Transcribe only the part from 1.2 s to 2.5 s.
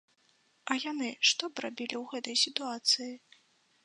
што б рабілі ў гэтай